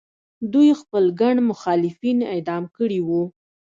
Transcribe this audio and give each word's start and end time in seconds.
دوی 0.53 0.69
خپل 0.81 1.03
ګڼ 1.19 1.35
مخالفین 1.49 2.17
اعدام 2.33 2.63
کړي 2.75 2.99
وو. 3.07 3.23